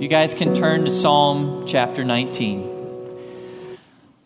[0.00, 3.78] You guys can turn to Psalm chapter 19.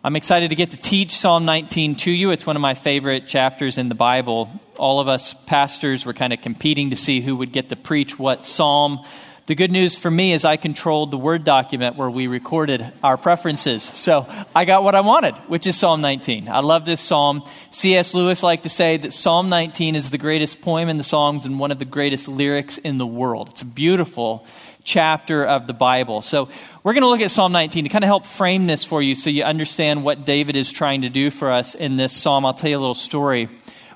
[0.04, 2.30] I'm excited to get to teach Psalm 19 to you.
[2.30, 4.48] It's one of my favorite chapters in the Bible.
[4.76, 8.16] All of us pastors were kind of competing to see who would get to preach
[8.16, 9.04] what psalm.
[9.46, 13.16] The good news for me is I controlled the Word document where we recorded our
[13.16, 13.82] preferences.
[13.82, 16.48] So I got what I wanted, which is Psalm 19.
[16.48, 17.42] I love this psalm.
[17.70, 18.14] C.S.
[18.14, 21.58] Lewis liked to say that Psalm 19 is the greatest poem in the Psalms and
[21.58, 23.48] one of the greatest lyrics in the world.
[23.50, 24.46] It's beautiful
[24.84, 26.22] chapter of the Bible.
[26.22, 26.48] So
[26.82, 29.14] we're going to look at Psalm 19 to kind of help frame this for you
[29.14, 32.46] so you understand what David is trying to do for us in this psalm.
[32.46, 33.48] I'll tell you a little story.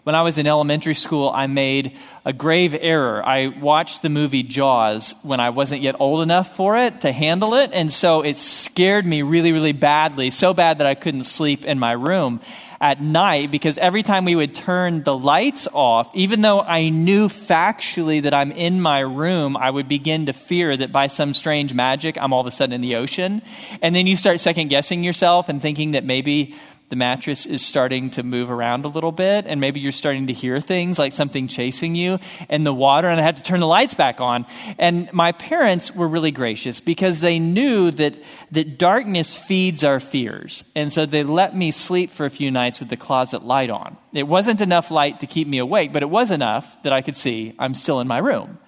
[0.05, 3.23] When I was in elementary school, I made a grave error.
[3.23, 7.53] I watched the movie Jaws when I wasn't yet old enough for it to handle
[7.53, 11.67] it, and so it scared me really, really badly, so bad that I couldn't sleep
[11.67, 12.41] in my room
[12.81, 17.29] at night because every time we would turn the lights off, even though I knew
[17.29, 21.75] factually that I'm in my room, I would begin to fear that by some strange
[21.75, 23.43] magic, I'm all of a sudden in the ocean.
[23.83, 26.55] And then you start second guessing yourself and thinking that maybe
[26.89, 30.33] the mattress is starting to move around a little bit, and maybe you're starting to
[30.33, 33.67] hear things like something chasing you in the water, and I had to turn the
[33.67, 34.47] lights back on.
[34.79, 38.15] And my parents were really gracious because they knew that,
[38.53, 40.65] that darkness feeds our fears.
[40.75, 43.99] And so they let me sleep for a few nights with the closet light on.
[44.15, 47.17] It wasn't enough light to keep me awake, but it was enough that I could
[47.17, 48.59] see I'm still in my room.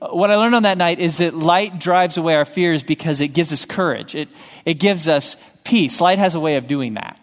[0.00, 3.28] What I learned on that night is that light drives away our fears because it
[3.28, 4.14] gives us courage.
[4.14, 4.28] It,
[4.64, 6.00] it gives us peace.
[6.00, 7.18] Light has a way of doing that.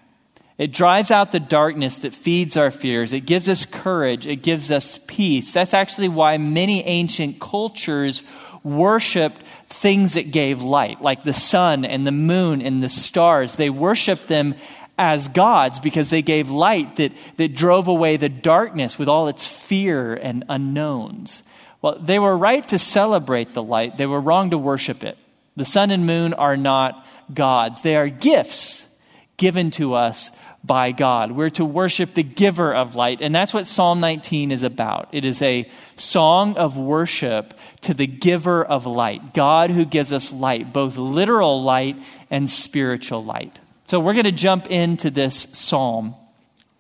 [0.58, 3.12] It drives out the darkness that feeds our fears.
[3.12, 4.26] It gives us courage.
[4.26, 5.52] It gives us peace.
[5.52, 8.24] That's actually why many ancient cultures
[8.64, 13.58] worshiped things that gave light, like the sun and the moon and the stars.
[13.58, 14.56] They worshiped them
[14.98, 19.46] as gods because they gave light that, that drove away the darkness with all its
[19.46, 21.44] fear and unknowns.
[21.82, 25.18] Well, they were right to celebrate the light, they were wrong to worship it.
[25.58, 28.88] The sun and moon are not gods, they are gifts
[29.38, 30.32] given to us
[30.66, 31.32] by God.
[31.32, 33.22] We're to worship the giver of light.
[33.22, 35.10] And that's what Psalm 19 is about.
[35.12, 40.34] It is a song of worship to the giver of light, God who gives us
[40.34, 41.98] light, both literal light
[42.30, 43.60] and spiritual light.
[43.88, 46.16] So we're going to jump into this psalm.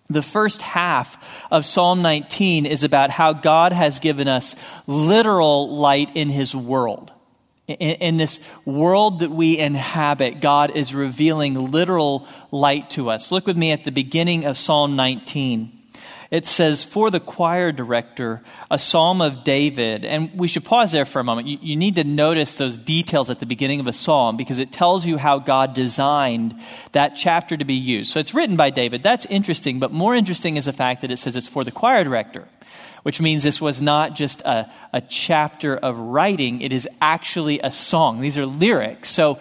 [0.09, 1.17] The first half
[1.51, 4.55] of Psalm 19 is about how God has given us
[4.87, 7.11] literal light in his world.
[7.67, 13.31] In, in, this world that we inhabit, God is revealing literal light to us.
[13.31, 15.75] Look with me at the beginning of Psalm 19.
[16.31, 20.05] It says, For the choir director, a psalm of David.
[20.05, 21.47] And we should pause there for a moment.
[21.47, 24.71] You, you need to notice those details at the beginning of a psalm because it
[24.71, 26.59] tells you how God designed
[26.91, 28.11] that chapter to be used.
[28.11, 29.03] So it's written by David.
[29.03, 32.03] That's interesting, but more interesting is the fact that it says it's for the choir
[32.03, 32.47] director
[33.05, 37.69] which means this was not just a, a chapter of writing, it is actually a
[37.69, 38.19] song.
[38.19, 39.11] These are lyrics.
[39.11, 39.37] So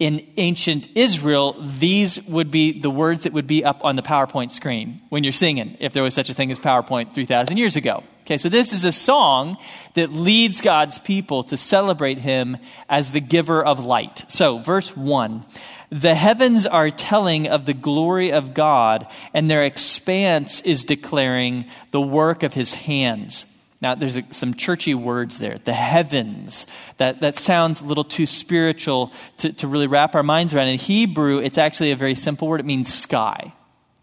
[0.00, 4.50] in ancient Israel, these would be the words that would be up on the PowerPoint
[4.50, 8.02] screen when you're singing, if there was such a thing as PowerPoint 3,000 years ago.
[8.22, 9.56] Okay, so this is a song
[9.94, 12.56] that leads God's people to celebrate Him
[12.88, 14.24] as the giver of light.
[14.26, 15.44] So, verse 1
[15.90, 22.00] the heavens are telling of the glory of God, and their expanse is declaring the
[22.00, 23.46] work of his hands.
[23.80, 25.58] Now, there's a, some churchy words there.
[25.58, 26.66] The heavens.
[26.96, 30.68] That, that sounds a little too spiritual to, to really wrap our minds around.
[30.68, 32.60] In Hebrew, it's actually a very simple word.
[32.60, 33.52] It means sky.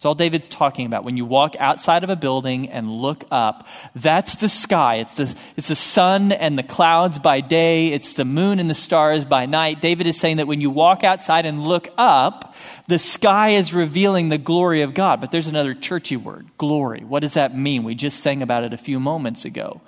[0.04, 1.06] It's all David's talking about.
[1.06, 3.66] When you walk outside of a building and look up,
[3.96, 4.96] that's the sky.
[4.96, 8.76] It's the, it's the sun and the clouds by day, it's the moon and the
[8.76, 9.80] stars by night.
[9.80, 12.54] David is saying that when you walk outside and look up,
[12.90, 15.22] the sky is revealing the glory of God.
[15.22, 17.06] But there's another churchy word glory.
[17.06, 17.86] What does that mean?
[17.86, 19.80] We just sang about it a few moments ago.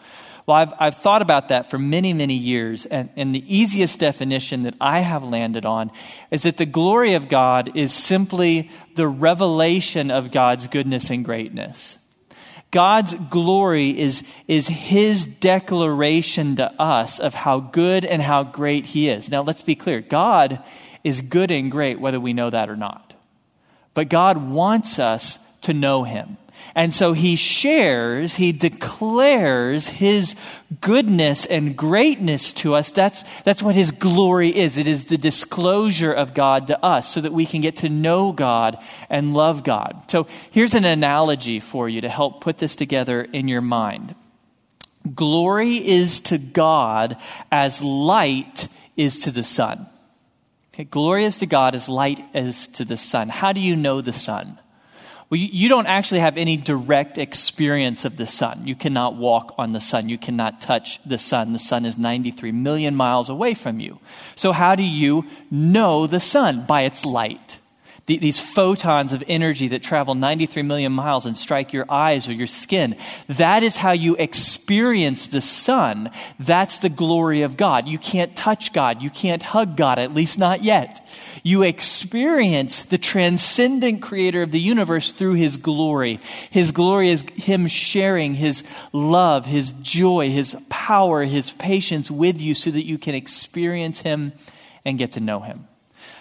[0.46, 4.64] Well, I've, I've thought about that for many, many years, and, and the easiest definition
[4.64, 5.92] that I have landed on
[6.30, 11.98] is that the glory of God is simply the revelation of God's goodness and greatness.
[12.70, 19.10] God's glory is, is His declaration to us of how good and how great He
[19.10, 19.32] is.
[19.32, 20.62] Now, let's be clear God
[21.04, 23.14] is good and great whether we know that or not.
[23.96, 26.38] But God wants us to know Him.
[26.76, 30.36] And so he shares, he declares his
[30.82, 32.92] goodness and greatness to us.
[32.92, 34.78] That's, that's what his glory is.
[34.78, 38.32] It is the disclosure of God to us so that we can get to know
[38.32, 38.78] God
[39.10, 40.10] and love God.
[40.10, 44.16] So here's an analogy for you to help put this together in your mind.
[45.14, 48.68] Glory is to God as light
[48.98, 49.88] is to the sun.
[50.74, 53.30] Okay, glory is to God as light is to the sun.
[53.30, 54.60] How do you know the sun?
[55.30, 58.68] Well, you, don't actually have any direct experience of the sun.
[58.68, 60.08] You cannot walk on the sun.
[60.08, 61.52] You cannot touch the sun.
[61.52, 64.00] The sun is 93 million miles away from you.
[64.36, 66.66] So, how do you know the sun?
[66.68, 67.60] By its light
[68.08, 72.46] these photons of energy that travel 93 million miles and strike your eyes or your
[72.46, 72.96] skin.
[73.28, 76.12] That is how you experience the sun.
[76.40, 77.88] That's the glory of God.
[77.88, 79.02] You can't touch God.
[79.02, 81.08] You can't hug God, at least not yet.
[81.42, 86.20] You experience the transcendent creator of the universe through his glory.
[86.52, 88.64] His glory is him sharing his
[88.94, 94.32] love, his joy, his power, his patience with you so that you can experience him
[94.84, 95.68] and get to know him.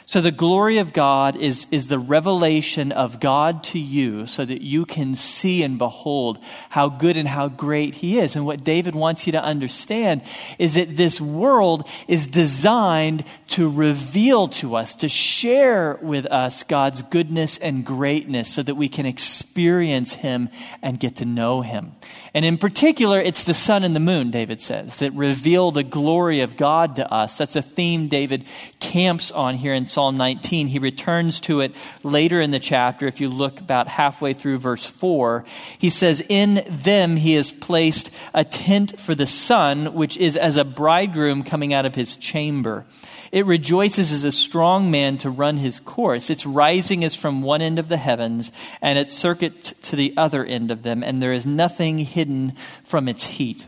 [0.07, 4.61] So, the glory of God is, is the revelation of God to you so that
[4.61, 8.37] you can see and behold how good and how great He is.
[8.37, 10.21] And what David wants you to understand
[10.59, 17.01] is that this world is designed to reveal to us, to share with us God's
[17.01, 20.51] goodness and greatness so that we can experience Him
[20.83, 21.93] and get to know Him.
[22.35, 26.41] And in particular, it's the sun and the moon, David says, that reveal the glory
[26.41, 27.39] of God to us.
[27.39, 28.45] That's a theme David
[28.81, 30.67] camps on here in Psalm 19.
[30.67, 33.07] He returns to it later in the chapter.
[33.07, 35.45] If you look about halfway through verse 4,
[35.79, 40.57] he says, In them he has placed a tent for the sun, which is as
[40.57, 42.85] a bridegroom coming out of his chamber.
[43.31, 46.29] It rejoices as a strong man to run his course.
[46.29, 48.51] Its rising is from one end of the heavens,
[48.83, 52.55] and its circuit to the other end of them, and there is nothing hidden
[52.85, 53.67] from its heat.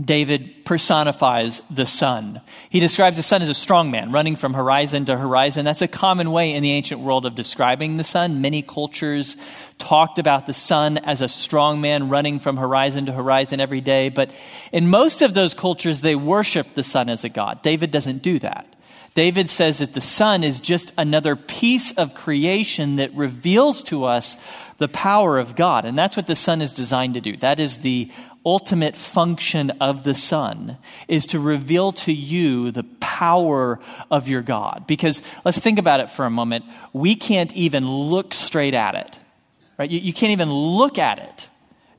[0.00, 2.40] David personifies the sun.
[2.70, 5.66] He describes the sun as a strong man, running from horizon to horizon.
[5.66, 8.40] That's a common way in the ancient world of describing the sun.
[8.40, 9.36] Many cultures
[9.78, 14.08] talked about the sun as a strong man running from horizon to horizon every day.
[14.08, 14.30] But
[14.72, 17.60] in most of those cultures, they worship the sun as a god.
[17.60, 18.66] David doesn't do that.
[19.14, 24.38] David says that the sun is just another piece of creation that reveals to us
[24.78, 25.84] the power of God.
[25.84, 27.36] And that's what the sun is designed to do.
[27.36, 28.10] That is the
[28.44, 30.78] ultimate function of the sun
[31.08, 33.78] is to reveal to you the power
[34.10, 34.84] of your God.
[34.86, 36.64] Because let's think about it for a moment.
[36.92, 39.18] We can't even look straight at it.
[39.78, 39.90] Right?
[39.90, 41.48] You, you can't even look at it.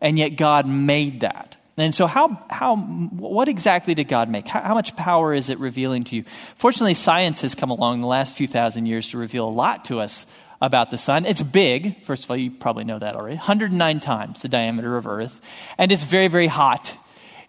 [0.02, 1.58] And yet God made that.
[1.76, 4.48] And so, how, how, what exactly did God make?
[4.48, 6.24] How, how, much power is it revealing to you?
[6.56, 10.00] Fortunately, science has come along the last few thousand years to reveal a lot to
[10.00, 10.28] us
[10.64, 11.26] about the sun.
[11.26, 12.04] It's big.
[12.06, 13.36] First of all, you probably know that already.
[13.36, 15.42] 109 times the diameter of Earth.
[15.78, 16.98] And it's very, very hot.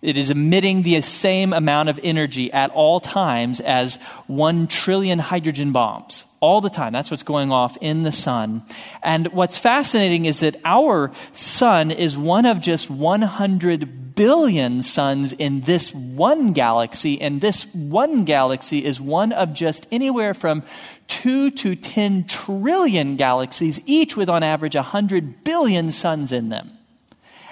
[0.02, 3.96] It is emitting the same amount of energy at all times as
[4.26, 6.26] 1 trillion hydrogen bombs.
[6.40, 6.92] All the time.
[6.92, 8.64] That's what's going off in the sun.
[9.02, 15.62] And what's fascinating is that our sun is one of just 100 billion suns in
[15.62, 20.62] this one galaxy, and this one galaxy is one of just anywhere from
[21.08, 26.72] 2 to 10 trillion galaxies, each with on average 100 billion suns in them.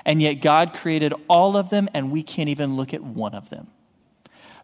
[0.05, 3.51] And yet God created all of them, and we can't even look at one of
[3.51, 3.69] them.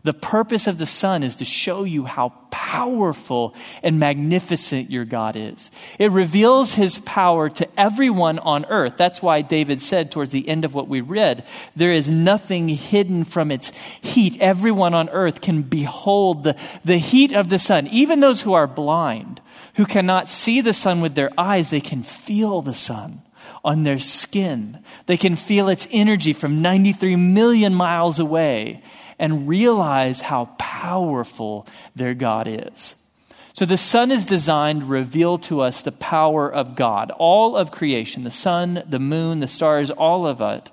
[0.05, 5.37] The purpose of the sun is to show you how powerful and magnificent your God
[5.37, 5.71] is.
[5.99, 8.97] It reveals his power to everyone on earth.
[8.97, 13.25] That's why David said towards the end of what we read, there is nothing hidden
[13.25, 14.37] from its heat.
[14.41, 17.87] Everyone on earth can behold the, the heat of the sun.
[17.89, 19.41] Even those who are blind,
[19.75, 23.23] who cannot see the sun with their eyes, they can feel the sun
[23.69, 24.83] on their skin.
[25.05, 28.83] They can feel its energy from 93 million miles away
[29.19, 32.97] and realize how powerful their God is.
[33.53, 37.11] So the sun is designed to reveal to us the power of God.
[37.19, 40.71] All of creation, the sun, the moon, the stars, all of it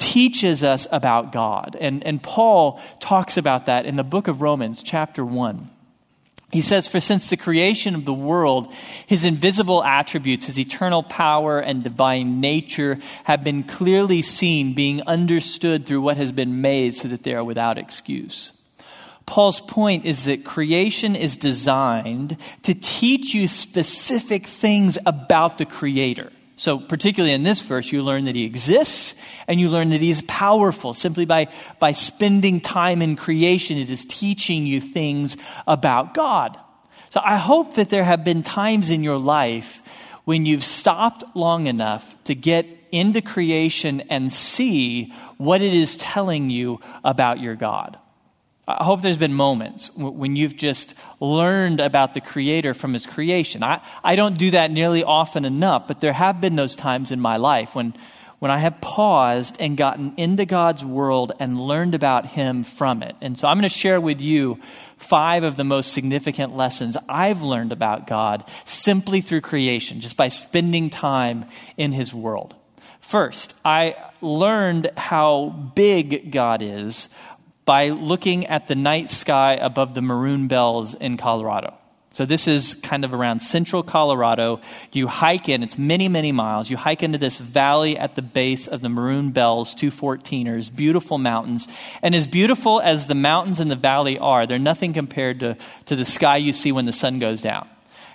[0.00, 1.76] teaches us about God.
[1.80, 5.70] And, and Paul talks about that in the book of Romans, chapter 1.
[6.52, 8.72] He says, For since the creation of the world,
[9.06, 15.86] his invisible attributes, his eternal power and divine nature have been clearly seen, being understood
[15.86, 18.52] through what has been made, so that they are without excuse.
[19.24, 26.30] Paul's point is that creation is designed to teach you specific things about the Creator.
[26.56, 29.14] So, particularly in this verse, you learn that he exists
[29.48, 30.92] and you learn that he's powerful.
[30.92, 31.48] Simply by,
[31.80, 36.58] by spending time in creation, it is teaching you things about God.
[37.10, 39.82] So, I hope that there have been times in your life
[40.24, 46.50] when you've stopped long enough to get into creation and see what it is telling
[46.50, 47.98] you about your God.
[48.66, 53.64] I hope there's been moments when you've just learned about the Creator from His creation.
[53.64, 57.20] I, I don't do that nearly often enough, but there have been those times in
[57.20, 57.92] my life when,
[58.38, 63.16] when I have paused and gotten into God's world and learned about Him from it.
[63.20, 64.60] And so I'm going to share with you
[64.96, 70.28] five of the most significant lessons I've learned about God simply through creation, just by
[70.28, 72.54] spending time in His world.
[73.00, 77.08] First, I learned how big God is
[77.64, 81.74] by looking at the night sky above the Maroon Bells in Colorado.
[82.12, 84.60] So this is kind of around central Colorado.
[84.92, 86.68] You hike in, it's many, many miles.
[86.68, 91.16] You hike into this valley at the base of the Maroon Bells 2 14ers, beautiful
[91.16, 91.68] mountains.
[92.02, 95.96] And as beautiful as the mountains in the valley are, they're nothing compared to, to
[95.96, 97.66] the sky you see when the sun goes down.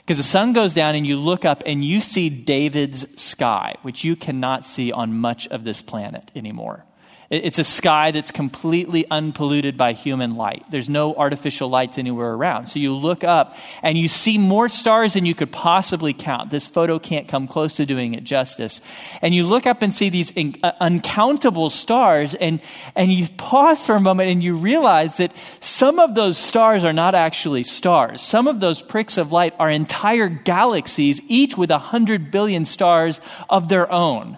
[0.01, 4.04] Because the sun goes down and you look up and you see David's sky, which
[4.04, 6.86] you cannot see on much of this planet anymore.
[7.29, 10.63] It's a sky that's completely unpolluted by human light.
[10.69, 12.67] There's no artificial lights anywhere around.
[12.67, 16.51] So you look up and you see more stars than you could possibly count.
[16.51, 18.79] This photo can't come close to doing it justice.
[19.22, 22.62] And you look up and see these uh, uncountable stars and,
[22.96, 26.93] and you pause for a moment and you realize that some of those stars are
[26.93, 28.22] not actually stars.
[28.22, 33.19] Some of those pricks of light are entire galaxies, each with a hundred billion stars
[33.50, 34.38] of their own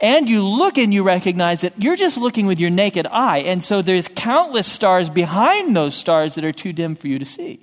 [0.00, 3.38] and you look and you recognize that you're just looking with your naked eye.
[3.38, 7.24] And so there's countless stars behind those stars that are too dim for you to
[7.24, 7.60] see.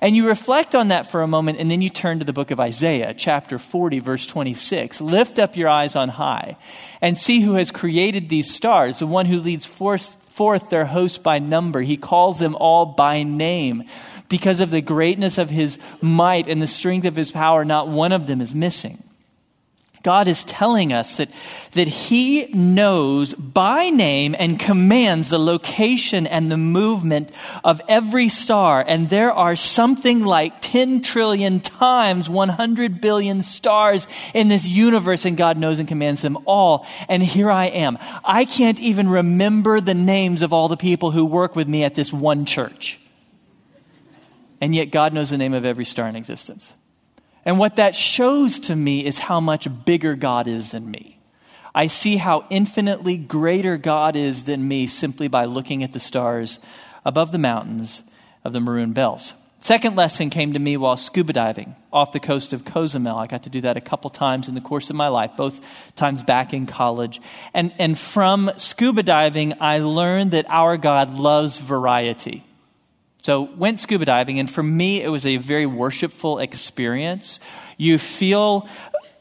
[0.00, 2.50] And you reflect on that for a moment, and then you turn to the book
[2.50, 5.00] of Isaiah, chapter 40, verse 26.
[5.00, 6.58] Lift up your eyes on high
[7.00, 11.22] and see who has created these stars, the one who leads forth, forth their host
[11.22, 11.80] by number.
[11.80, 13.84] He calls them all by name.
[14.28, 18.12] Because of the greatness of his might and the strength of his power, not one
[18.12, 19.02] of them is missing.
[20.06, 21.30] God is telling us that,
[21.72, 27.32] that He knows by name and commands the location and the movement
[27.64, 28.84] of every star.
[28.86, 35.36] And there are something like 10 trillion times 100 billion stars in this universe, and
[35.36, 36.86] God knows and commands them all.
[37.08, 37.98] And here I am.
[38.24, 41.96] I can't even remember the names of all the people who work with me at
[41.96, 43.00] this one church.
[44.60, 46.74] And yet, God knows the name of every star in existence.
[47.46, 51.18] And what that shows to me is how much bigger God is than me.
[51.72, 56.58] I see how infinitely greater God is than me simply by looking at the stars
[57.04, 58.02] above the mountains
[58.44, 59.34] of the Maroon Bells.
[59.60, 63.16] Second lesson came to me while scuba diving off the coast of Cozumel.
[63.16, 65.60] I got to do that a couple times in the course of my life, both
[65.96, 67.20] times back in college.
[67.52, 72.45] And, and from scuba diving, I learned that our God loves variety.
[73.26, 77.40] So went scuba diving, and for me, it was a very worshipful experience.
[77.76, 78.68] You feel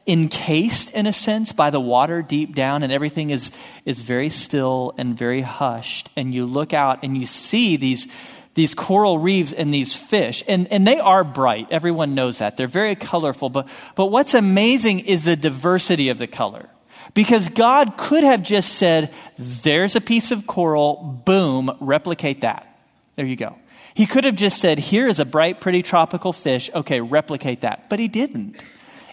[0.05, 3.51] encased in a sense by the water deep down and everything is
[3.83, 6.11] is very still and very hushed.
[6.15, 8.07] And you look out and you see these
[8.53, 10.43] these coral reefs and these fish.
[10.47, 11.69] And and they are bright.
[11.71, 12.57] Everyone knows that.
[12.57, 13.49] They're very colorful.
[13.49, 16.69] But but what's amazing is the diversity of the color.
[17.15, 21.21] Because God could have just said there's a piece of coral.
[21.25, 21.75] Boom.
[21.79, 22.67] Replicate that.
[23.15, 23.55] There you go
[23.95, 26.69] he could have just said, Here is a bright, pretty tropical fish.
[26.75, 27.89] Okay, replicate that.
[27.89, 28.61] But he didn't.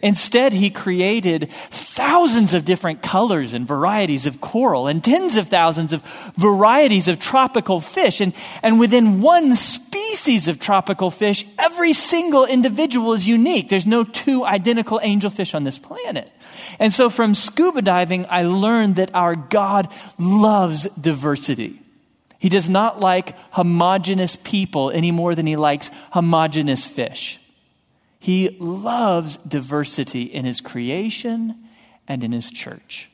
[0.02, 5.92] Instead, he created thousands of different colors and varieties of coral and tens of thousands
[5.92, 6.02] of
[6.36, 8.20] varieties of tropical fish.
[8.20, 8.34] And,
[8.64, 13.68] and within one species of tropical fish, every single individual is unique.
[13.68, 16.32] There's no two identical angelfish on this planet.
[16.80, 21.81] And so from scuba diving, I learned that our God loves diversity.
[22.42, 27.38] He does not like homogenous people any more than he likes homogenous fish.
[28.18, 31.54] He loves diversity in his creation
[32.08, 33.08] and in his church.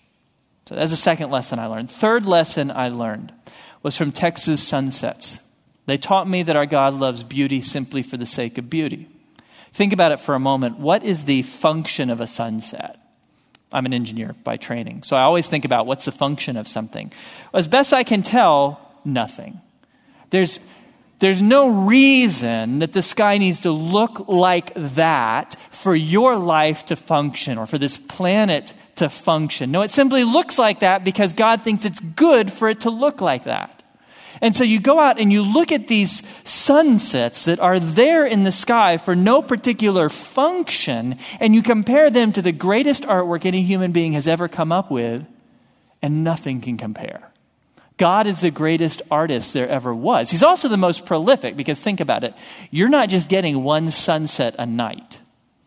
[0.64, 1.90] So that's the second lesson I learned.
[1.90, 3.34] Third lesson I learned
[3.82, 5.38] was from Texas sunsets.
[5.84, 9.10] They taught me that our God loves beauty simply for the sake of beauty.
[9.74, 10.78] Think about it for a moment.
[10.78, 12.98] What is the function of a sunset?
[13.74, 17.12] I'm an engineer by training, so I always think about what's the function of something.
[17.52, 19.60] As best I can tell, nothing.
[20.30, 20.60] There's,
[21.18, 26.96] there's no reason that the sky needs to look like that for your life to
[26.96, 29.70] function or for this planet to function.
[29.70, 33.20] No, it simply looks like that because God thinks it's good for it to look
[33.20, 33.74] like that.
[34.40, 38.44] And so you go out and you look at these sunsets that are there in
[38.44, 43.62] the sky for no particular function, and you compare them to the greatest artwork any
[43.62, 45.26] human being has ever come up with,
[46.02, 47.32] and nothing can compare.
[47.98, 50.30] God is the greatest artist there ever was.
[50.30, 52.34] He's also the most prolific because think about it.
[52.70, 55.20] You're not just getting one sunset a night.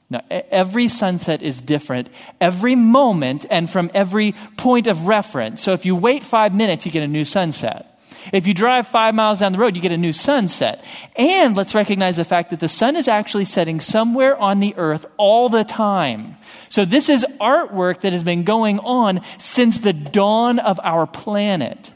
[0.09, 2.09] No, every sunset is different,
[2.41, 5.61] every moment, and from every point of reference.
[5.61, 7.87] So if you wait five minutes, you get a new sunset.
[8.33, 10.83] If you drive five miles down the road, you get a new sunset.
[11.15, 15.05] And let's recognize the fact that the sun is actually setting somewhere on the earth
[15.17, 16.37] all the time.
[16.69, 21.93] So this is artwork that has been going on since the dawn of our planet.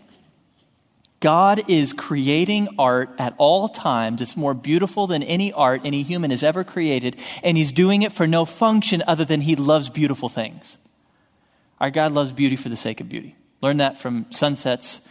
[1.25, 4.21] God is creating art at all times.
[4.21, 8.11] It's more beautiful than any art any human has ever created, and He's doing it
[8.11, 10.77] for no function other than He loves beautiful things.
[11.79, 13.35] Our God loves beauty for the sake of beauty.
[13.59, 15.01] Learn that from sunsets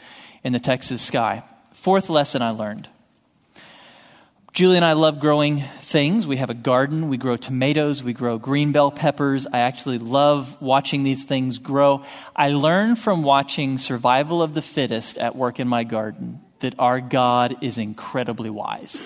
[0.44, 1.42] in the Texas sky.
[1.72, 2.88] Fourth lesson I learned
[4.54, 6.28] Julie and I love growing things.
[6.28, 7.08] We have a garden.
[7.08, 8.04] We grow tomatoes.
[8.04, 9.48] We grow green bell peppers.
[9.52, 12.04] I actually love watching these things grow.
[12.36, 17.00] I learned from watching Survival of the Fittest at work in my garden that our
[17.00, 19.00] God is incredibly wise.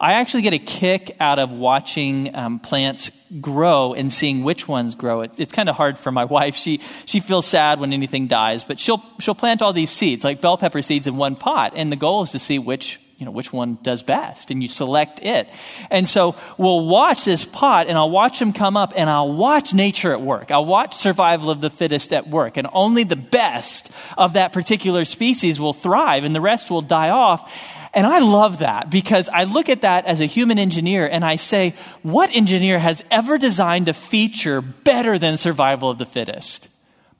[0.00, 4.96] I actually get a kick out of watching um, plants grow and seeing which ones
[4.96, 5.20] grow.
[5.20, 6.56] It, it's kind of hard for my wife.
[6.56, 10.40] She, she feels sad when anything dies, but she'll, she'll plant all these seeds, like
[10.40, 11.74] bell pepper seeds, in one pot.
[11.76, 14.68] And the goal is to see which you know, which one does best, and you
[14.68, 15.46] select it.
[15.90, 19.74] And so we'll watch this pot, and I'll watch them come up, and I'll watch
[19.74, 20.50] nature at work.
[20.50, 25.04] I'll watch survival of the fittest at work, and only the best of that particular
[25.04, 27.52] species will thrive, and the rest will die off.
[27.92, 31.36] And I love that because I look at that as a human engineer and I
[31.36, 36.69] say, what engineer has ever designed a feature better than survival of the fittest?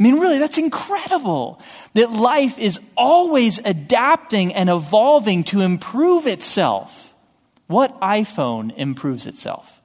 [0.00, 1.60] I mean, really, that's incredible
[1.92, 7.14] that life is always adapting and evolving to improve itself.
[7.66, 9.82] What iPhone improves itself?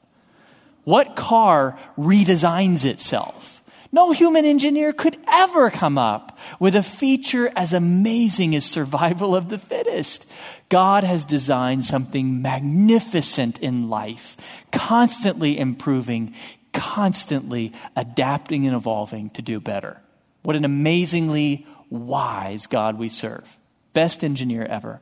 [0.86, 3.62] What car redesigns itself?
[3.92, 9.50] No human engineer could ever come up with a feature as amazing as survival of
[9.50, 10.26] the fittest.
[10.70, 14.38] God has designed something magnificent in life,
[14.72, 16.36] constantly improving,
[16.72, 20.02] constantly adapting and evolving to do better.
[20.46, 23.58] What an amazingly wise God we serve.
[23.94, 25.02] Best engineer ever.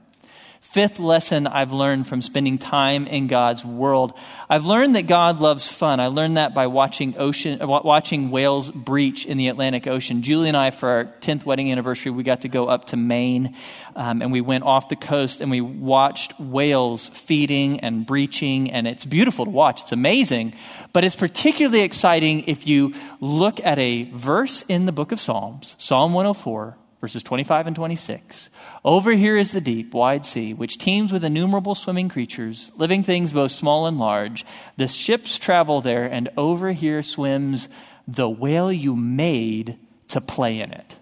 [0.74, 4.12] Fifth lesson I've learned from spending time in God's world.
[4.50, 6.00] I've learned that God loves fun.
[6.00, 10.24] I learned that by watching ocean, watching whales breach in the Atlantic Ocean.
[10.24, 13.54] Julie and I, for our 10th wedding anniversary, we got to go up to Maine,
[13.96, 18.88] um, and we went off the coast and we watched whales feeding and breaching, and
[18.88, 19.82] it's beautiful to watch.
[19.82, 20.56] It's amazing,
[20.92, 25.76] but it's particularly exciting if you look at a verse in the book of Psalms,
[25.78, 28.50] Psalm 104, verses 25 and 26.
[28.86, 33.34] Over here is the deep, wide sea, which teems with innumerable swimming creatures, living things
[33.34, 34.46] both small and large.
[34.78, 37.68] The ships travel there, and over here swims
[38.08, 40.98] the whale you made to play in it.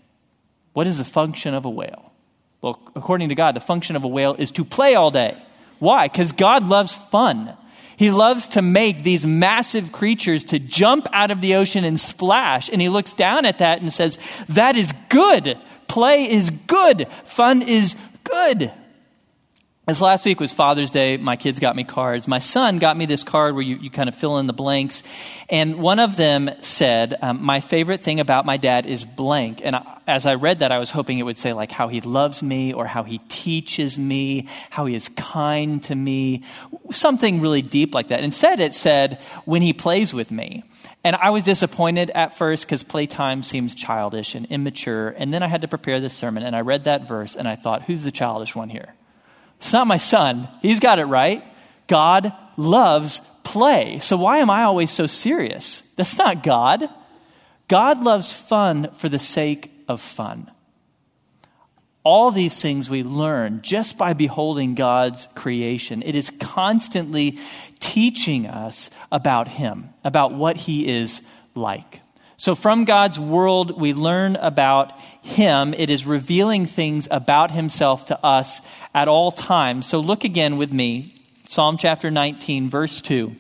[0.74, 2.12] What is the function of a whale?
[2.64, 5.38] Well, according to God, the function of a whale is to play all day.
[5.78, 6.08] Why?
[6.08, 7.56] Because God loves fun.
[7.96, 12.70] He loves to make these massive creatures to jump out of the ocean and splash.
[12.70, 14.18] And he looks down at that and says,
[14.50, 15.60] That is good.
[15.92, 17.10] Play is good.
[17.26, 18.72] Fun is good.
[19.86, 21.18] This last week was Father's Day.
[21.18, 22.30] My kids got me cards.
[22.30, 25.04] My son got me this card where you, you kind of fill in the blanks.
[25.50, 29.60] And one of them said, um, My favorite thing about my dad is blank.
[29.66, 32.00] And I, as I read that, I was hoping it would say, like, how he
[32.00, 36.44] loves me, or how he teaches me, how he is kind to me,
[36.92, 38.24] something really deep like that.
[38.24, 40.64] Instead, it said, When he plays with me.
[41.04, 45.10] And I was disappointed at first because playtime seems childish and immature.
[45.10, 47.56] And then I had to prepare this sermon, and I read that verse, and I
[47.56, 48.94] thought, who's the childish one here?
[49.58, 50.48] It's not my son.
[50.62, 51.44] He's got it right.
[51.88, 54.00] God loves play.
[54.00, 55.84] So why am I always so serious?
[55.96, 56.84] That's not God.
[57.68, 60.52] God loves fun for the sake of fun.
[62.04, 66.02] All these things we learn just by beholding God's creation.
[66.04, 67.38] It is constantly
[67.80, 71.22] teaching us about Him, about what He is
[71.54, 72.02] like.
[72.38, 75.76] So, from God's world, we learn about Him.
[75.76, 78.62] It is revealing things about Himself to us
[78.96, 79.86] at all times.
[79.86, 81.14] So, look again with me,
[81.48, 83.36] Psalm chapter 19, verse 2.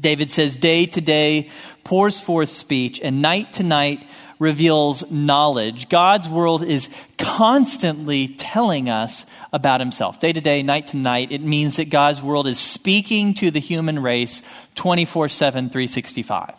[0.00, 1.50] David says, Day to day
[1.84, 4.06] pours forth speech, and night to night
[4.38, 5.88] reveals knowledge.
[5.88, 10.20] God's world is constantly telling us about himself.
[10.20, 13.60] Day to day, night to night, it means that God's world is speaking to the
[13.60, 14.42] human race
[14.74, 16.54] 24 7, 365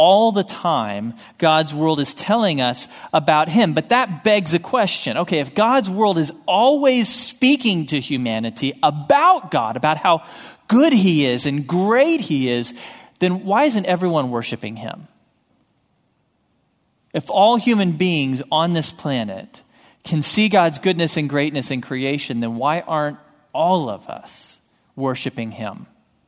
[0.00, 3.74] all the time, God's world is telling us about Him.
[3.74, 5.18] But that begs a question.
[5.18, 10.24] Okay, if God's world is always speaking to humanity about God, about how
[10.68, 12.72] good He is and great He is,
[13.18, 15.06] then why isn't everyone worshiping Him?
[17.12, 19.62] If all human beings on this planet
[20.04, 23.18] can see God's goodness and greatness in creation, then why aren't
[23.52, 24.58] all of us
[24.96, 25.86] worshiping Him?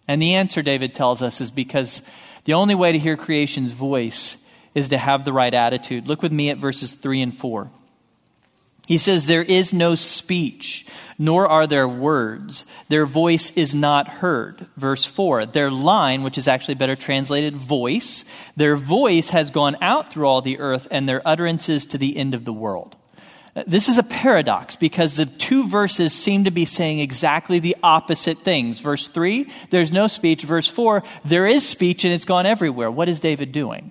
[0.09, 2.03] And the answer, David tells us, is because
[2.45, 4.37] the only way to hear creation's voice
[4.75, 6.09] is to have the right attitude.
[6.09, 7.71] Look with me at verses 3 and 4.
[8.87, 10.87] He says, There is no speech,
[11.19, 12.67] nor are there words.
[12.89, 14.67] Their voice is not heard.
[14.77, 18.25] Verse 4 Their line, which is actually better translated voice,
[18.57, 22.35] their voice has gone out through all the earth, and their utterances to the end
[22.35, 22.97] of the world.
[23.67, 28.39] This is a paradox because the two verses seem to be saying exactly the opposite
[28.39, 28.81] things.
[28.81, 30.43] Verse 3, there's no speech.
[30.43, 32.91] Verse 4, there is speech and it's gone everywhere.
[32.91, 33.91] What is David doing?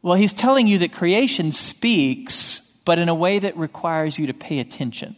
[0.00, 4.34] Well, he's telling you that creation speaks, but in a way that requires you to
[4.34, 5.16] pay attention.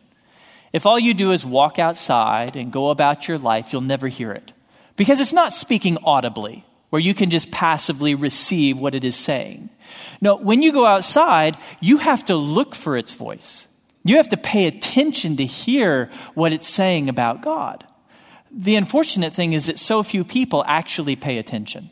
[0.73, 4.33] If all you do is walk outside and go about your life, you'll never hear
[4.33, 4.53] it
[4.97, 9.71] because it's not speaking audibly where you can just passively receive what it is saying.
[10.21, 13.67] No, when you go outside, you have to look for its voice.
[14.05, 17.87] You have to pay attention to hear what it's saying about God.
[18.51, 21.89] The unfortunate thing is that so few people actually pay attention.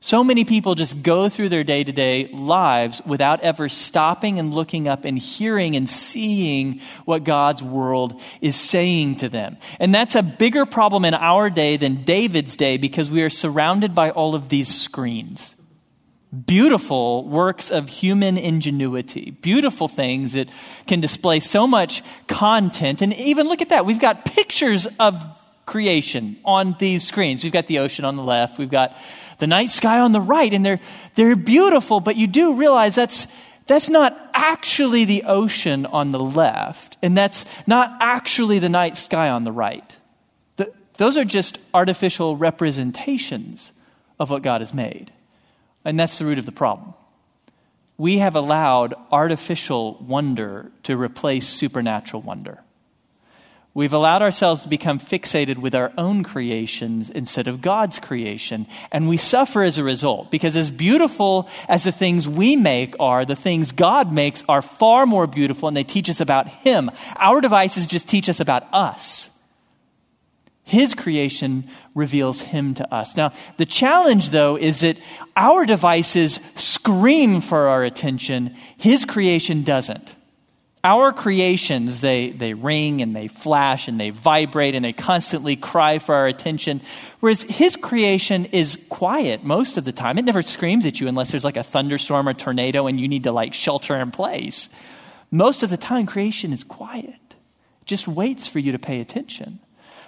[0.00, 4.52] So many people just go through their day to day lives without ever stopping and
[4.52, 9.56] looking up and hearing and seeing what God's world is saying to them.
[9.80, 13.94] And that's a bigger problem in our day than David's day because we are surrounded
[13.94, 15.54] by all of these screens.
[16.44, 20.50] Beautiful works of human ingenuity, beautiful things that
[20.86, 23.00] can display so much content.
[23.00, 25.24] And even look at that, we've got pictures of
[25.64, 27.42] creation on these screens.
[27.42, 28.96] We've got the ocean on the left, we've got
[29.38, 30.80] the night sky on the right, and they're,
[31.14, 33.26] they're beautiful, but you do realize that's,
[33.66, 39.30] that's not actually the ocean on the left, and that's not actually the night sky
[39.30, 39.96] on the right.
[40.56, 43.72] The, those are just artificial representations
[44.18, 45.12] of what God has made.
[45.84, 46.94] And that's the root of the problem.
[47.98, 52.60] We have allowed artificial wonder to replace supernatural wonder.
[53.76, 58.66] We've allowed ourselves to become fixated with our own creations instead of God's creation.
[58.90, 63.26] And we suffer as a result because, as beautiful as the things we make are,
[63.26, 66.90] the things God makes are far more beautiful and they teach us about Him.
[67.16, 69.28] Our devices just teach us about us.
[70.62, 73.14] His creation reveals Him to us.
[73.14, 74.96] Now, the challenge, though, is that
[75.36, 80.15] our devices scream for our attention, His creation doesn't.
[80.86, 85.98] Our creations, they, they ring and they flash and they vibrate and they constantly cry
[85.98, 86.80] for our attention.
[87.18, 90.16] Whereas his creation is quiet most of the time.
[90.16, 93.24] It never screams at you unless there's like a thunderstorm or tornado and you need
[93.24, 94.68] to like shelter in place.
[95.32, 97.08] Most of the time, creation is quiet.
[97.08, 99.58] It just waits for you to pay attention.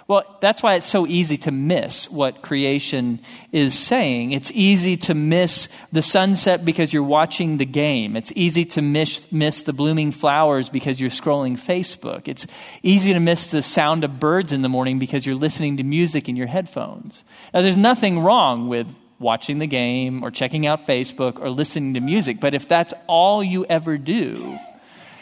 [0.09, 3.19] Well, that's why it's so easy to miss what creation
[3.51, 4.31] is saying.
[4.31, 8.15] It's easy to miss the sunset because you're watching the game.
[8.15, 12.27] It's easy to miss, miss the blooming flowers because you're scrolling Facebook.
[12.27, 12.47] It's
[12.81, 16.27] easy to miss the sound of birds in the morning because you're listening to music
[16.27, 17.23] in your headphones.
[17.53, 21.99] Now, there's nothing wrong with watching the game or checking out Facebook or listening to
[21.99, 24.57] music, but if that's all you ever do,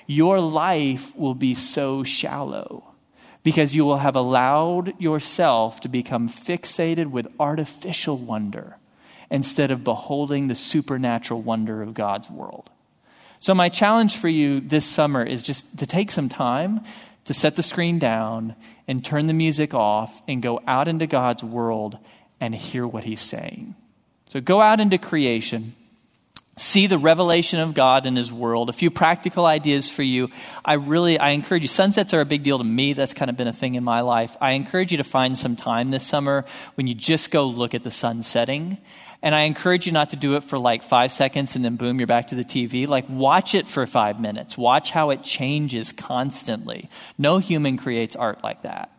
[0.06, 2.87] your life will be so shallow
[3.48, 8.76] because you will have allowed yourself to become fixated with artificial wonder
[9.32, 12.70] instead of beholding the supernatural wonder of God's world.
[13.40, 16.82] So, my challenge for you this summer is just to take some time
[17.24, 18.54] to set the screen down
[18.86, 21.98] and turn the music off and go out into God's world
[22.42, 23.76] and hear what He's saying.
[24.28, 25.74] So, go out into creation
[26.58, 28.70] see the revelation of God in his world.
[28.70, 30.30] A few practical ideas for you.
[30.66, 31.70] I really I encourage you.
[31.70, 32.94] Sunsets are a big deal to me.
[32.94, 34.36] That's kind of been a thing in my life.
[34.42, 37.84] I encourage you to find some time this summer when you just go look at
[37.84, 38.78] the sun setting.
[39.22, 42.00] And I encourage you not to do it for like five seconds and then boom,
[42.00, 42.88] you're back to the TV.
[42.88, 44.58] Like, watch it for five minutes.
[44.58, 46.90] Watch how it changes constantly.
[47.18, 48.92] No human creates art like that.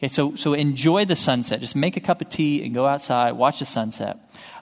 [0.00, 1.60] Okay, so, so enjoy the sunset.
[1.60, 4.16] Just make a cup of tea and go outside, watch the sunset.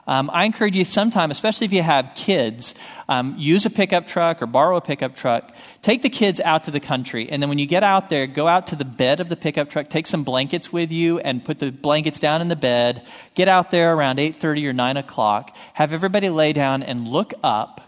[0.05, 2.75] Um, I encourage you sometime, especially if you have kids,
[3.07, 5.55] um, use a pickup truck or borrow a pickup truck.
[5.81, 8.49] Take the kids out to the country, and then when you get out there, go
[8.49, 11.59] out to the bed of the pickup truck, take some blankets with you, and put
[11.59, 13.07] the blankets down in the bed.
[13.33, 15.55] Get out there around 8:30 or 9 o'clock.
[15.73, 17.79] Have everybody lay down and look up,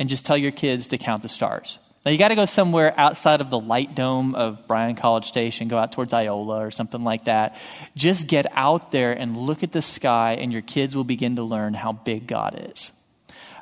[0.00, 1.78] and just tell your kids to count the stars.
[2.06, 5.66] Now, you got to go somewhere outside of the light dome of Bryan College Station,
[5.66, 7.60] go out towards Iola or something like that.
[7.96, 11.42] Just get out there and look at the sky, and your kids will begin to
[11.42, 12.92] learn how big God is.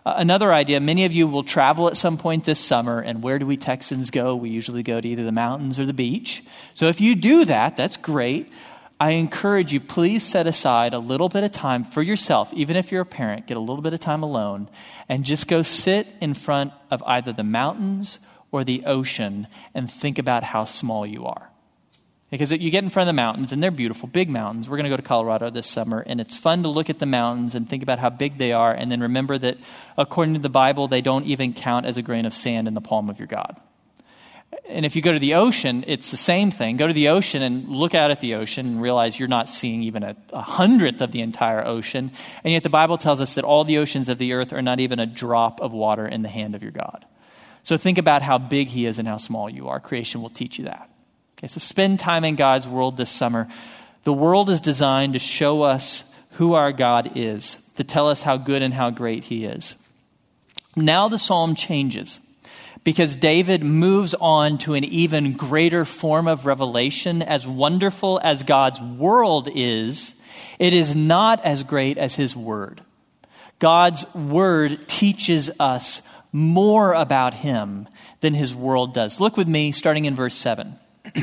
[0.04, 3.38] Uh, another idea many of you will travel at some point this summer, and where
[3.38, 4.36] do we Texans go?
[4.36, 6.44] We usually go to either the mountains or the beach.
[6.74, 8.52] So if you do that, that's great.
[9.00, 12.92] I encourage you, please set aside a little bit of time for yourself, even if
[12.92, 14.68] you're a parent, get a little bit of time alone,
[15.08, 18.18] and just go sit in front of either the mountains
[18.54, 21.50] or the ocean and think about how small you are.
[22.30, 24.68] Because you get in front of the mountains, and they're beautiful, big mountains.
[24.68, 27.06] We're going to go to Colorado this summer, and it's fun to look at the
[27.06, 29.58] mountains and think about how big they are, and then remember that
[29.98, 32.80] according to the Bible, they don't even count as a grain of sand in the
[32.80, 33.60] palm of your God.
[34.66, 36.76] And if you go to the ocean, it's the same thing.
[36.76, 39.82] Go to the ocean and look out at the ocean and realize you're not seeing
[39.82, 42.12] even a, a, hundredth of the entire ocean.
[42.44, 44.78] And yet the Bible tells us that all the oceans of the earth are not
[44.78, 47.04] even a drop of water in the hand of your God.
[47.64, 49.80] So think about how big He is and how small you are.
[49.80, 50.88] Creation will teach you that.
[51.38, 53.48] Okay, so spend time in God's world this summer.
[54.04, 58.36] The world is designed to show us who our God is, to tell us how
[58.36, 59.76] good and how great He is.
[60.76, 62.20] Now the psalm changes
[62.84, 67.22] because David moves on to an even greater form of revelation.
[67.22, 70.14] As wonderful as God's world is,
[70.58, 72.82] it is not as great as his word.
[73.58, 76.02] God's word teaches us
[76.34, 77.88] more about him
[78.20, 79.20] than his world does.
[79.20, 80.78] Look with me, starting in verse 7.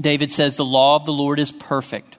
[0.00, 2.16] David says, The law of the Lord is perfect,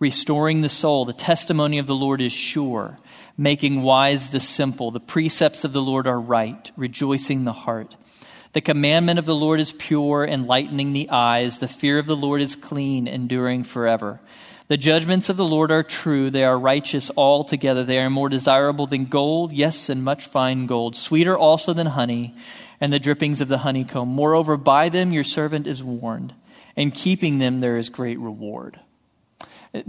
[0.00, 1.04] restoring the soul.
[1.04, 2.98] The testimony of the Lord is sure
[3.36, 4.90] making wise the simple.
[4.90, 7.96] The precepts of the Lord are right, rejoicing the heart.
[8.52, 11.58] The commandment of the Lord is pure, enlightening the eyes.
[11.58, 14.20] The fear of the Lord is clean, enduring forever.
[14.74, 16.30] The judgments of the Lord are true.
[16.30, 17.84] They are righteous altogether.
[17.84, 22.34] They are more desirable than gold, yes, and much fine gold, sweeter also than honey
[22.80, 24.08] and the drippings of the honeycomb.
[24.08, 26.34] Moreover, by them your servant is warned.
[26.74, 28.80] In keeping them there is great reward.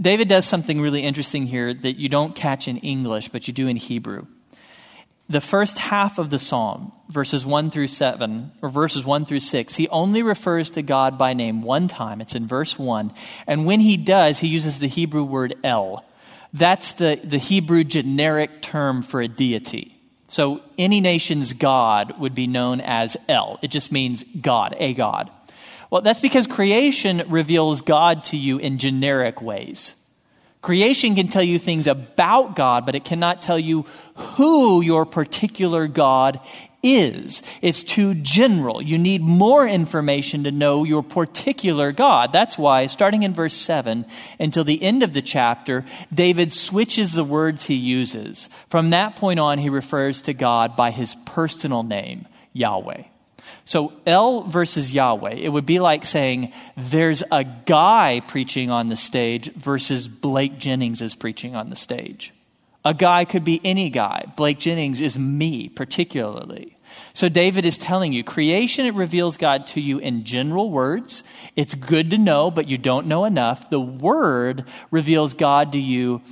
[0.00, 3.66] David does something really interesting here that you don't catch in English, but you do
[3.66, 4.26] in Hebrew.
[5.28, 9.74] The first half of the psalm, verses 1 through 7, or verses 1 through 6,
[9.74, 12.20] he only refers to God by name one time.
[12.20, 13.12] It's in verse 1.
[13.46, 16.04] And when he does, he uses the Hebrew word El.
[16.52, 19.96] That's the, the Hebrew generic term for a deity.
[20.28, 23.58] So any nation's God would be known as El.
[23.62, 25.30] It just means God, a God.
[25.90, 29.94] Well, that's because creation reveals God to you in generic ways.
[30.66, 35.86] Creation can tell you things about God, but it cannot tell you who your particular
[35.86, 36.40] God
[36.82, 37.40] is.
[37.62, 38.82] It's too general.
[38.82, 42.32] You need more information to know your particular God.
[42.32, 44.06] That's why, starting in verse 7
[44.40, 48.50] until the end of the chapter, David switches the words he uses.
[48.68, 53.04] From that point on, he refers to God by his personal name, Yahweh.
[53.66, 58.96] So El versus Yahweh, it would be like saying there's a guy preaching on the
[58.96, 62.32] stage versus Blake Jennings is preaching on the stage.
[62.84, 64.32] A guy could be any guy.
[64.36, 66.78] Blake Jennings is me, particularly.
[67.12, 71.24] So David is telling you, creation, it reveals God to you in general words.
[71.56, 73.68] It's good to know, but you don't know enough.
[73.68, 76.22] The word reveals God to you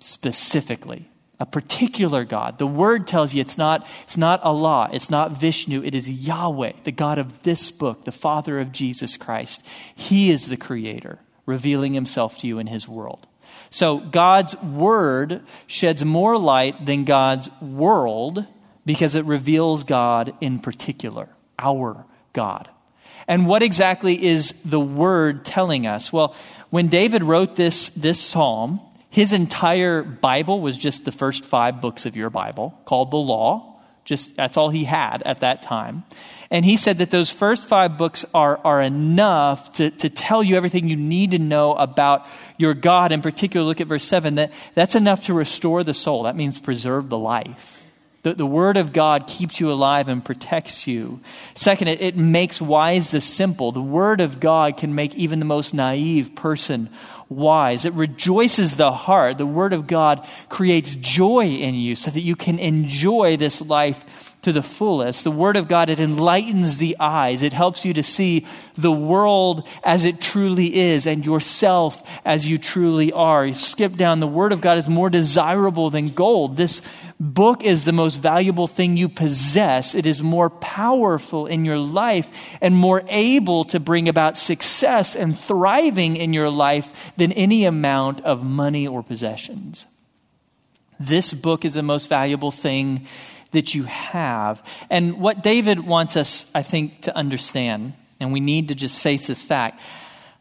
[0.00, 1.08] specifically
[1.42, 2.58] a particular God.
[2.58, 6.74] The word tells you it's not, it's not Allah, it's not Vishnu, it is Yahweh,
[6.84, 9.60] the God of this book, the Father of Jesus Christ.
[9.92, 13.26] He is the creator, revealing himself to you in his world.
[13.70, 18.46] So God's word sheds more light than God's world
[18.86, 21.28] because it reveals God in particular,
[21.58, 22.70] our God.
[23.26, 26.12] And what exactly is the word telling us?
[26.12, 26.36] Well,
[26.70, 28.80] when David wrote this, this psalm,
[29.12, 33.78] his entire Bible was just the first five books of your Bible, called the Law.
[34.06, 36.04] Just that's all he had at that time.
[36.50, 40.56] And he said that those first five books are, are enough to, to tell you
[40.56, 43.12] everything you need to know about your God.
[43.12, 46.22] In particular, look at verse 7, that, that's enough to restore the soul.
[46.22, 47.82] That means preserve the life.
[48.22, 51.20] The, the Word of God keeps you alive and protects you.
[51.54, 53.72] Second, it, it makes wise the simple.
[53.72, 56.88] The Word of God can make even the most naive person
[57.36, 57.84] wise.
[57.84, 59.38] It rejoices the heart.
[59.38, 64.31] The Word of God creates joy in you so that you can enjoy this life
[64.42, 65.22] to the fullest.
[65.22, 67.42] The Word of God, it enlightens the eyes.
[67.42, 72.58] It helps you to see the world as it truly is and yourself as you
[72.58, 73.46] truly are.
[73.46, 76.56] You skip down, the Word of God is more desirable than gold.
[76.56, 76.82] This
[77.20, 79.94] book is the most valuable thing you possess.
[79.94, 85.38] It is more powerful in your life and more able to bring about success and
[85.38, 89.86] thriving in your life than any amount of money or possessions.
[90.98, 93.06] This book is the most valuable thing
[93.52, 94.62] that you have.
[94.90, 99.26] And what David wants us, I think, to understand, and we need to just face
[99.26, 99.80] this fact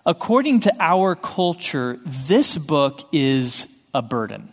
[0.06, 4.52] according to our culture, this book is a burden.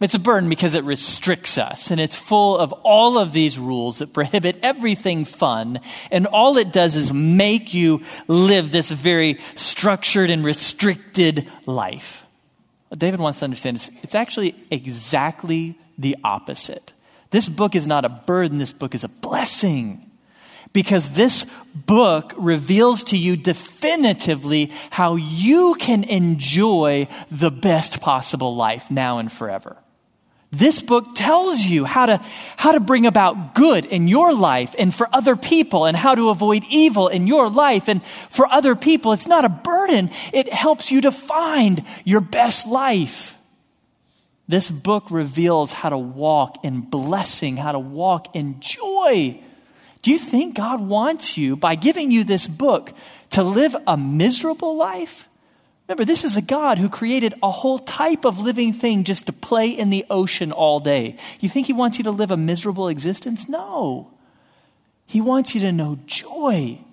[0.00, 3.98] It's a burden because it restricts us and it's full of all of these rules
[3.98, 5.80] that prohibit everything fun.
[6.10, 12.22] And all it does is make you live this very structured and restricted life.
[12.88, 16.92] What David wants to understand is it's actually exactly the opposite.
[17.34, 20.08] This book is not a burden, this book is a blessing.
[20.72, 28.88] Because this book reveals to you definitively how you can enjoy the best possible life
[28.88, 29.76] now and forever.
[30.52, 32.20] This book tells you how to,
[32.56, 36.28] how to bring about good in your life and for other people and how to
[36.28, 39.12] avoid evil in your life and for other people.
[39.12, 40.12] It's not a burden.
[40.32, 43.36] It helps you to find your best life.
[44.46, 49.40] This book reveals how to walk in blessing, how to walk in joy.
[50.02, 52.92] Do you think God wants you, by giving you this book,
[53.30, 55.28] to live a miserable life?
[55.88, 59.32] Remember, this is a God who created a whole type of living thing just to
[59.32, 61.16] play in the ocean all day.
[61.40, 63.48] You think He wants you to live a miserable existence?
[63.48, 64.10] No.
[65.06, 66.83] He wants you to know joy.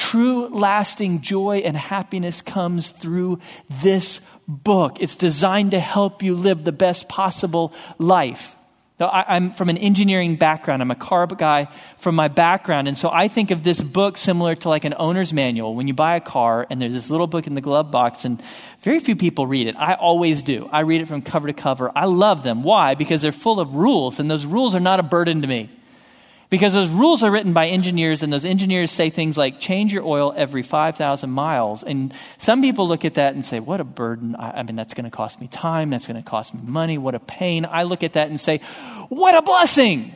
[0.00, 3.38] True, lasting joy and happiness comes through
[3.82, 4.96] this book.
[4.98, 8.56] It's designed to help you live the best possible life.
[8.98, 10.80] Now, I, am from an engineering background.
[10.80, 12.88] I'm a car guy from my background.
[12.88, 15.74] And so I think of this book similar to like an owner's manual.
[15.74, 18.42] When you buy a car and there's this little book in the glove box, and
[18.80, 19.76] very few people read it.
[19.76, 20.66] I always do.
[20.72, 21.92] I read it from cover to cover.
[21.94, 22.62] I love them.
[22.62, 22.94] Why?
[22.94, 25.68] Because they're full of rules, and those rules are not a burden to me.
[26.50, 30.02] Because those rules are written by engineers, and those engineers say things like change your
[30.02, 31.84] oil every 5,000 miles.
[31.84, 34.34] And some people look at that and say, what a burden.
[34.34, 35.90] I, I mean, that's going to cost me time.
[35.90, 36.98] That's going to cost me money.
[36.98, 37.64] What a pain.
[37.64, 38.58] I look at that and say,
[39.08, 40.12] what a blessing.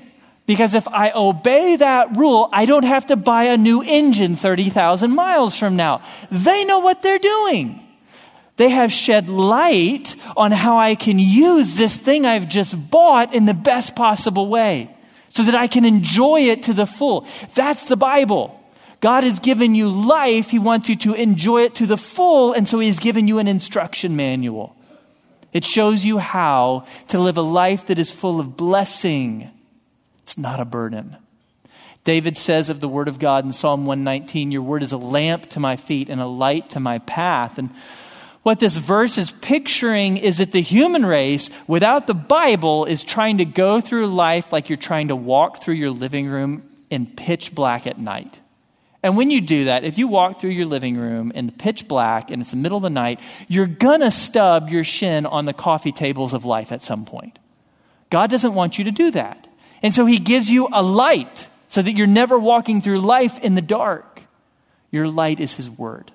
[0.47, 5.15] Because if I obey that rule, I don't have to buy a new engine 30,000
[5.15, 6.03] miles from now.
[6.33, 7.81] They know what they're doing.
[8.57, 13.47] They have shed light on how I can use this thing I've just bought in
[13.47, 14.95] the best possible way
[15.35, 17.27] so that I can enjoy it to the full.
[17.55, 18.61] That's the Bible.
[19.01, 20.51] God has given you life.
[20.51, 23.49] He wants you to enjoy it to the full, and so He's given you an
[23.49, 24.77] instruction manual.
[25.53, 29.51] It shows you how to live a life that is full of blessing.
[30.23, 31.17] It's not a burden.
[32.05, 35.51] David says of the Word of God in Psalm 119, Your Word is a lamp
[35.51, 37.59] to my feet and a light to my path.
[37.59, 37.71] And
[38.45, 43.39] what this verse is picturing is that the human race, without the Bible, is trying
[43.39, 47.55] to go through life like you're trying to walk through your living room in pitch
[47.55, 48.39] black at night.
[49.03, 51.89] And when you do that, if you walk through your living room in the pitch
[51.89, 55.55] black and it's the middle of the night, you're gonna stub your shin on the
[55.55, 57.39] coffee tables of life at some point.
[58.11, 59.49] God doesn't want you to do that.
[59.83, 63.55] And so he gives you a light so that you're never walking through life in
[63.55, 64.23] the dark.
[64.91, 66.13] Your light is his word.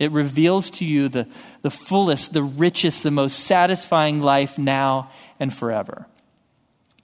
[0.00, 1.28] It reveals to you the,
[1.60, 6.06] the fullest, the richest, the most satisfying life now and forever.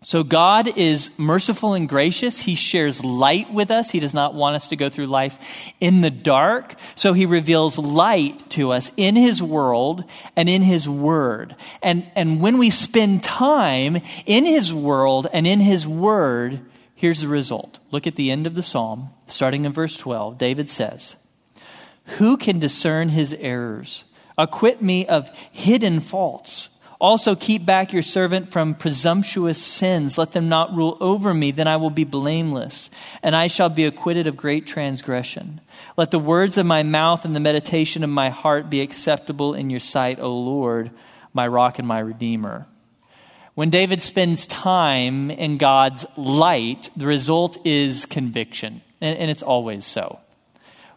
[0.02, 2.40] So God is merciful and gracious.
[2.40, 3.90] He shares light with us.
[3.90, 5.38] He does not want us to go through life
[5.80, 6.76] in the dark.
[6.94, 10.04] So he reveals light to us in his world
[10.35, 11.56] and in his word.
[11.82, 16.61] And, and when we spend time in his world and in his word,
[16.94, 17.78] here's the result.
[17.90, 20.38] Look at the end of the psalm, starting in verse 12.
[20.38, 21.16] David says,
[22.06, 24.04] who can discern his errors?
[24.38, 26.70] Acquit me of hidden faults.
[26.98, 30.16] Also, keep back your servant from presumptuous sins.
[30.16, 32.88] Let them not rule over me, then I will be blameless,
[33.22, 35.60] and I shall be acquitted of great transgression.
[35.98, 39.68] Let the words of my mouth and the meditation of my heart be acceptable in
[39.68, 40.90] your sight, O Lord,
[41.34, 42.66] my rock and my redeemer.
[43.54, 50.20] When David spends time in God's light, the result is conviction, and, it's always so.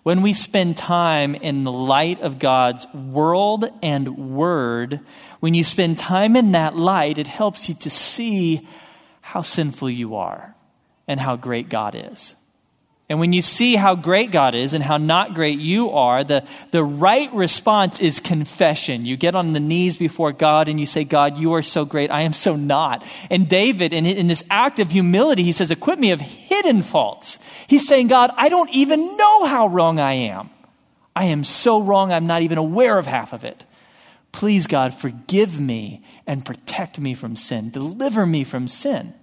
[0.03, 5.01] When we spend time in the light of God's world and word,
[5.39, 8.65] when you spend time in that light, it helps you to see
[9.21, 10.55] how sinful you are
[11.07, 12.35] and how great God is.
[13.09, 16.43] And when you see how great God is and how not great you are, the,
[16.69, 19.03] the right response is confession.
[19.03, 22.11] You get on the knees before God and you say, God, you are so great.
[22.11, 23.03] I am so not.
[23.31, 27.39] And David, in, in this act of humility, he says, Acquit me of hidden faults.
[27.65, 30.51] He's saying, God, I don't even know how wrong I am.
[31.15, 33.65] I am so wrong, I'm not even aware of half of it.
[34.31, 37.71] Please, God, forgive me and protect me from sin.
[37.71, 39.15] Deliver me from sin.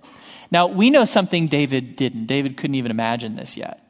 [0.51, 2.27] Now, we know something David didn't.
[2.27, 3.83] David couldn't even imagine this yet.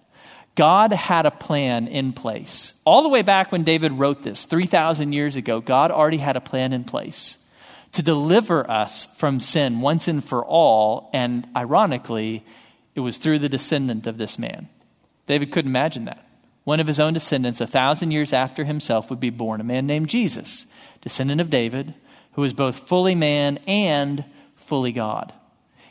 [0.55, 2.73] God had a plan in place.
[2.85, 6.41] All the way back when David wrote this, 3,000 years ago, God already had a
[6.41, 7.37] plan in place
[7.93, 11.11] to deliver us from sin once and for all.
[11.13, 12.43] And ironically,
[12.95, 14.69] it was through the descendant of this man.
[15.27, 16.27] David couldn't imagine that.
[16.65, 19.87] One of his own descendants, a thousand years after himself, would be born, a man
[19.87, 20.67] named Jesus,
[21.03, 21.95] descendant of David,
[22.33, 24.25] who was both fully man and
[24.57, 25.33] fully God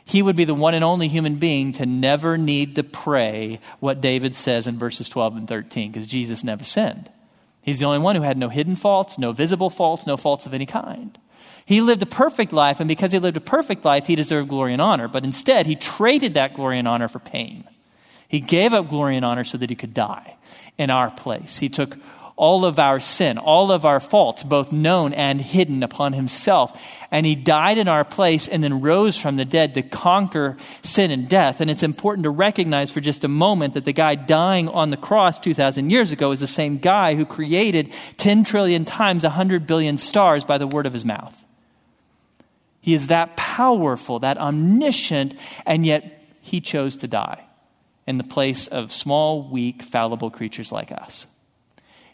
[0.06, 4.00] he would be the one and only human being to never need to pray what
[4.00, 7.10] David says in verses 12 and 13, because Jesus never sinned.
[7.60, 10.54] He's the only one who had no hidden faults, no visible faults, no faults of
[10.54, 11.18] any kind.
[11.64, 14.72] He lived a perfect life, and because he lived a perfect life, he deserved glory
[14.72, 15.08] and honor.
[15.08, 17.64] But instead, he traded that glory and honor for pain.
[18.28, 20.36] He gave up glory and honor so that he could die
[20.78, 21.58] in our place.
[21.58, 21.98] He took
[22.36, 26.78] all of our sin, all of our faults, both known and hidden, upon himself.
[27.10, 31.10] And he died in our place and then rose from the dead to conquer sin
[31.10, 31.62] and death.
[31.62, 34.98] And it's important to recognize for just a moment that the guy dying on the
[34.98, 39.96] cross 2,000 years ago is the same guy who created 10 trillion times 100 billion
[39.96, 41.34] stars by the word of his mouth.
[42.82, 45.34] He is that powerful, that omniscient,
[45.64, 47.42] and yet he chose to die
[48.06, 51.26] in the place of small, weak, fallible creatures like us.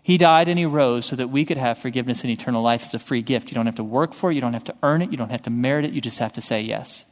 [0.03, 2.95] He died and he rose so that we could have forgiveness and eternal life as
[2.95, 3.51] a free gift.
[3.51, 5.31] You don't have to work for it, you don't have to earn it, you don't
[5.31, 7.05] have to merit it, you just have to say yes.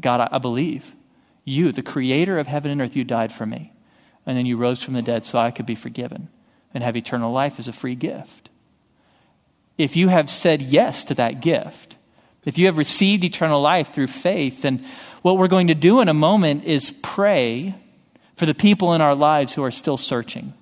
[0.00, 0.94] God, I, believe.
[1.44, 3.72] You, the creator of heaven and earth, you died for me.
[4.26, 6.28] And then you rose from the dead so I could be forgiven
[6.74, 8.50] and have eternal life as a free gift.
[9.78, 11.96] If you have said yes to that gift,
[12.44, 14.84] if you have received eternal life through faith, then
[15.22, 17.74] what we're going to do in a moment is pray
[18.36, 20.52] for the people in our lives who are still searching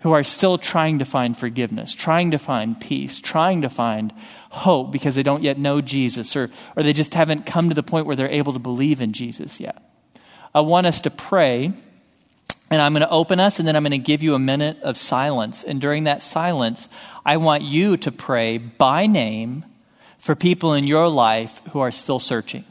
[0.00, 4.12] who are still trying to find forgiveness, trying to find peace, trying to find
[4.50, 7.82] hope because they don't yet know Jesus or, or they just haven't come to the
[7.82, 9.82] point where they're able to believe in Jesus yet.
[10.54, 11.72] I want us to pray,
[12.70, 14.80] and I'm going to open us, and then I'm going to give you a minute
[14.82, 15.64] of silence.
[15.64, 16.88] And during that silence,
[17.26, 19.64] I want you to pray by name
[20.18, 22.64] for people in your life who are still searching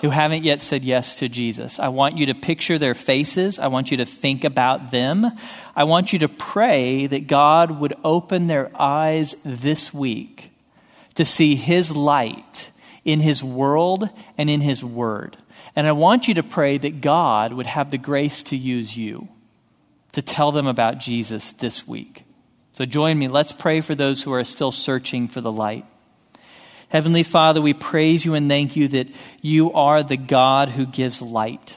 [0.00, 1.78] who haven't yet said yes to Jesus.
[1.78, 3.58] I want you to picture their faces.
[3.58, 5.30] I want you to think about them.
[5.74, 10.50] I want you to pray that God would open their eyes this week
[11.14, 12.70] to see His light
[13.04, 15.36] in His world and in His word.
[15.76, 19.28] And I want you to pray that God would have the grace to use you
[20.12, 22.24] to tell them about Jesus this week.
[22.72, 23.28] So join me.
[23.28, 25.86] Let's pray for those who are still searching for the light.
[26.94, 29.08] Heavenly Father, we praise you and thank you that
[29.42, 31.76] you are the God who gives light.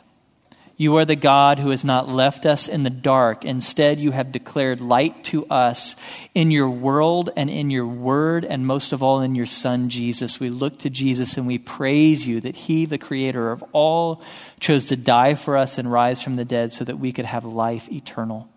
[0.75, 3.43] You are the God who has not left us in the dark.
[3.43, 5.95] Instead, you have declared light to us
[6.35, 10.39] in your world and in your word, and most of all in your Son, Jesus.
[10.39, 14.21] We look to Jesus and we praise you that He, the Creator of all,
[14.59, 17.43] chose to die for us and rise from the dead so that we could have
[17.43, 18.47] life eternal.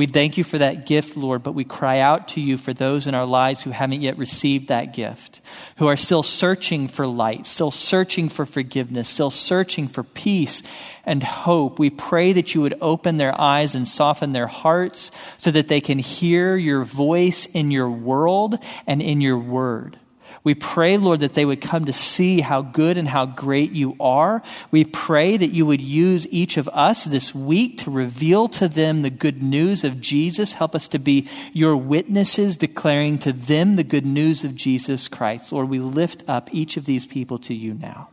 [0.00, 3.06] We thank you for that gift, Lord, but we cry out to you for those
[3.06, 5.42] in our lives who haven't yet received that gift,
[5.76, 10.62] who are still searching for light, still searching for forgiveness, still searching for peace
[11.04, 11.78] and hope.
[11.78, 15.82] We pray that you would open their eyes and soften their hearts so that they
[15.82, 19.98] can hear your voice in your world and in your word.
[20.42, 23.94] We pray, Lord, that they would come to see how good and how great you
[24.00, 24.42] are.
[24.70, 29.02] We pray that you would use each of us this week to reveal to them
[29.02, 30.52] the good news of Jesus.
[30.52, 35.52] Help us to be your witnesses, declaring to them the good news of Jesus Christ.
[35.52, 38.08] Lord, we lift up each of these people to you now.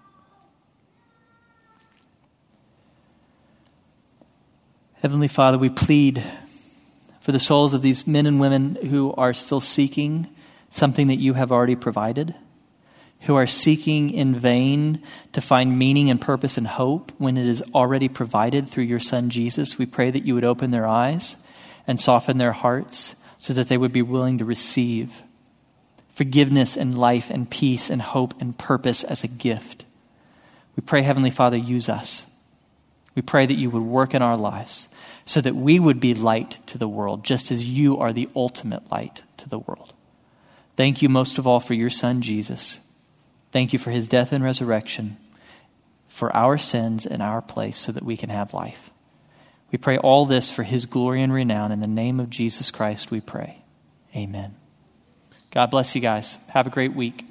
[5.02, 6.24] Heavenly Father, we plead
[7.22, 10.28] for the souls of these men and women who are still seeking
[10.70, 12.36] something that you have already provided,
[13.22, 15.02] who are seeking in vain
[15.32, 19.30] to find meaning and purpose and hope when it is already provided through your Son
[19.30, 19.78] Jesus.
[19.78, 21.36] We pray that you would open their eyes
[21.88, 25.24] and soften their hearts so that they would be willing to receive
[26.14, 29.86] forgiveness and life and peace and hope and purpose as a gift.
[30.76, 32.26] We pray, Heavenly Father, use us.
[33.16, 34.88] We pray that you would work in our lives
[35.26, 38.92] so that we would be light to the world, just as you are the ultimate
[38.92, 39.94] light to the world.
[40.78, 42.80] Thank you most of all for your Son, Jesus.
[43.52, 45.18] Thank you for his death and resurrection,
[46.08, 48.92] for our sins in our place, so that we can have life.
[49.72, 51.72] We pray all this for his glory and renown.
[51.72, 53.64] In the name of Jesus Christ, we pray.
[54.16, 54.56] Amen.
[55.52, 56.38] God bless you guys.
[56.50, 57.26] Have a great week.